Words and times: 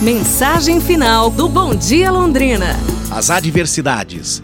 Mensagem 0.00 0.80
final 0.80 1.28
do 1.28 1.46
Bom 1.46 1.74
Dia 1.74 2.10
Londrina. 2.10 2.74
As 3.10 3.28
adversidades. 3.28 4.42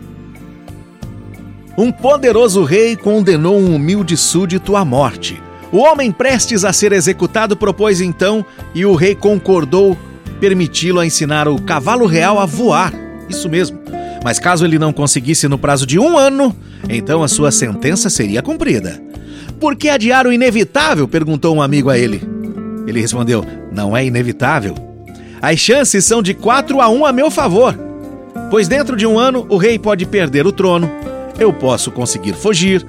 Um 1.78 1.90
poderoso 1.90 2.62
rei 2.62 2.94
condenou 2.94 3.58
um 3.58 3.74
humilde 3.74 4.18
súdito 4.18 4.76
à 4.76 4.84
morte. 4.84 5.40
O 5.72 5.78
homem 5.78 6.12
prestes 6.12 6.62
a 6.62 6.74
ser 6.74 6.92
executado 6.92 7.56
propôs 7.56 8.02
então, 8.02 8.44
e 8.74 8.84
o 8.84 8.94
rei 8.94 9.14
concordou, 9.14 9.96
permiti-lo 10.38 11.00
a 11.00 11.06
ensinar 11.06 11.48
o 11.48 11.58
cavalo 11.62 12.04
real 12.04 12.38
a 12.38 12.44
voar. 12.44 12.92
Isso 13.26 13.48
mesmo. 13.48 13.80
Mas 14.22 14.38
caso 14.38 14.62
ele 14.62 14.78
não 14.78 14.92
conseguisse 14.92 15.48
no 15.48 15.56
prazo 15.56 15.86
de 15.86 15.98
um 15.98 16.18
ano, 16.18 16.54
então 16.86 17.22
a 17.22 17.28
sua 17.28 17.50
sentença 17.50 18.10
seria 18.10 18.42
cumprida. 18.42 19.02
Por 19.58 19.74
que 19.74 19.88
adiar 19.88 20.26
o 20.26 20.32
inevitável? 20.34 21.08
perguntou 21.08 21.56
um 21.56 21.62
amigo 21.62 21.88
a 21.88 21.96
ele. 21.96 22.22
Ele 22.86 23.00
respondeu: 23.00 23.42
Não 23.72 23.96
é 23.96 24.04
inevitável. 24.04 24.85
As 25.46 25.60
chances 25.60 26.04
são 26.04 26.20
de 26.20 26.34
4 26.34 26.80
a 26.80 26.88
1 26.88 27.06
a 27.06 27.12
meu 27.12 27.30
favor. 27.30 27.78
Pois 28.50 28.66
dentro 28.66 28.96
de 28.96 29.06
um 29.06 29.16
ano 29.16 29.46
o 29.48 29.56
rei 29.56 29.78
pode 29.78 30.04
perder 30.04 30.44
o 30.44 30.50
trono, 30.50 30.90
eu 31.38 31.52
posso 31.52 31.92
conseguir 31.92 32.32
fugir, 32.32 32.84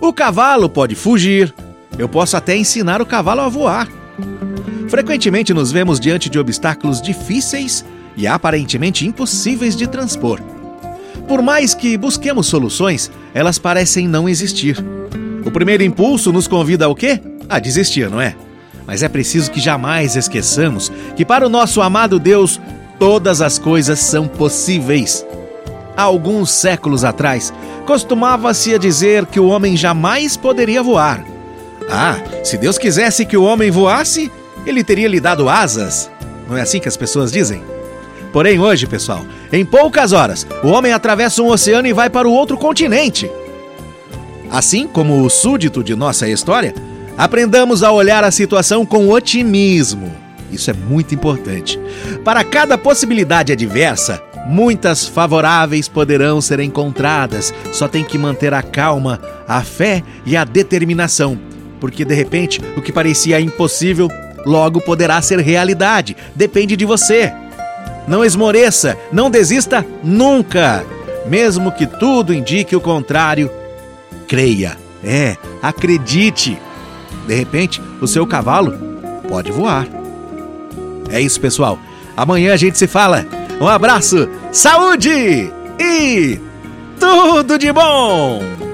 o 0.00 0.10
cavalo 0.10 0.70
pode 0.70 0.94
fugir, 0.94 1.54
eu 1.98 2.08
posso 2.08 2.34
até 2.34 2.56
ensinar 2.56 3.02
o 3.02 3.04
cavalo 3.04 3.42
a 3.42 3.48
voar. 3.50 3.86
Frequentemente 4.88 5.52
nos 5.52 5.70
vemos 5.70 6.00
diante 6.00 6.30
de 6.30 6.38
obstáculos 6.38 7.02
difíceis 7.02 7.84
e 8.16 8.26
aparentemente 8.26 9.06
impossíveis 9.06 9.76
de 9.76 9.86
transpor. 9.86 10.40
Por 11.28 11.42
mais 11.42 11.74
que 11.74 11.94
busquemos 11.98 12.46
soluções, 12.46 13.10
elas 13.34 13.58
parecem 13.58 14.08
não 14.08 14.26
existir. 14.26 14.82
O 15.44 15.50
primeiro 15.50 15.82
impulso 15.82 16.32
nos 16.32 16.48
convida 16.48 16.86
ao 16.86 16.94
quê? 16.94 17.20
A 17.50 17.58
desistir, 17.58 18.08
não 18.08 18.18
é? 18.18 18.34
Mas 18.88 19.02
é 19.02 19.08
preciso 19.08 19.50
que 19.50 19.60
jamais 19.60 20.16
esqueçamos 20.16 20.90
que 21.14 21.22
para 21.22 21.44
o 21.44 21.50
nosso 21.50 21.82
amado 21.82 22.18
Deus 22.18 22.58
todas 22.98 23.42
as 23.42 23.58
coisas 23.58 23.98
são 23.98 24.26
possíveis. 24.26 25.26
Há 25.94 26.04
alguns 26.04 26.50
séculos 26.50 27.04
atrás, 27.04 27.52
costumava-se 27.84 28.74
a 28.74 28.78
dizer 28.78 29.26
que 29.26 29.38
o 29.38 29.48
homem 29.48 29.76
jamais 29.76 30.38
poderia 30.38 30.82
voar. 30.82 31.22
Ah, 31.90 32.16
se 32.42 32.56
Deus 32.56 32.78
quisesse 32.78 33.26
que 33.26 33.36
o 33.36 33.42
homem 33.42 33.70
voasse, 33.70 34.32
ele 34.64 34.82
teria 34.82 35.06
lhe 35.08 35.20
dado 35.20 35.50
asas. 35.50 36.10
Não 36.48 36.56
é 36.56 36.62
assim 36.62 36.80
que 36.80 36.88
as 36.88 36.96
pessoas 36.96 37.30
dizem? 37.30 37.62
Porém, 38.32 38.58
hoje, 38.58 38.86
pessoal, 38.86 39.22
em 39.52 39.66
poucas 39.66 40.12
horas, 40.12 40.46
o 40.64 40.68
homem 40.68 40.92
atravessa 40.94 41.42
um 41.42 41.48
oceano 41.48 41.88
e 41.88 41.92
vai 41.92 42.08
para 42.08 42.26
o 42.26 42.32
outro 42.32 42.56
continente. 42.56 43.30
Assim 44.50 44.86
como 44.86 45.22
o 45.22 45.28
súdito 45.28 45.84
de 45.84 45.94
nossa 45.94 46.26
história, 46.26 46.74
aprendamos 47.18 47.82
a 47.82 47.90
olhar 47.90 48.22
a 48.22 48.30
situação 48.30 48.86
com 48.86 49.08
otimismo. 49.08 50.14
Isso 50.52 50.70
é 50.70 50.72
muito 50.72 51.14
importante. 51.14 51.78
Para 52.24 52.44
cada 52.44 52.78
possibilidade 52.78 53.52
adversa, 53.52 54.22
muitas 54.46 55.06
favoráveis 55.06 55.88
poderão 55.88 56.40
ser 56.40 56.60
encontradas. 56.60 57.52
Só 57.72 57.88
tem 57.88 58.04
que 58.04 58.16
manter 58.16 58.54
a 58.54 58.62
calma, 58.62 59.20
a 59.46 59.60
fé 59.62 60.02
e 60.24 60.36
a 60.36 60.44
determinação, 60.44 61.38
porque 61.80 62.04
de 62.04 62.14
repente 62.14 62.60
o 62.76 62.80
que 62.80 62.92
parecia 62.92 63.40
impossível 63.40 64.08
logo 64.46 64.80
poderá 64.80 65.20
ser 65.20 65.40
realidade. 65.40 66.16
Depende 66.34 66.76
de 66.76 66.86
você. 66.86 67.32
Não 68.06 68.24
esmoreça, 68.24 68.96
não 69.12 69.30
desista 69.30 69.84
nunca. 70.02 70.86
Mesmo 71.26 71.72
que 71.72 71.86
tudo 71.86 72.32
indique 72.32 72.74
o 72.74 72.80
contrário, 72.80 73.50
creia. 74.26 74.78
É, 75.04 75.36
acredite. 75.60 76.58
De 77.26 77.34
repente, 77.34 77.82
o 78.00 78.06
seu 78.06 78.26
cavalo 78.26 78.74
pode 79.28 79.50
voar. 79.52 79.86
É 81.10 81.20
isso, 81.20 81.40
pessoal. 81.40 81.78
Amanhã 82.16 82.52
a 82.52 82.56
gente 82.56 82.78
se 82.78 82.86
fala. 82.86 83.26
Um 83.60 83.68
abraço, 83.68 84.28
saúde 84.52 85.52
e 85.80 86.40
tudo 86.98 87.58
de 87.58 87.72
bom! 87.72 88.67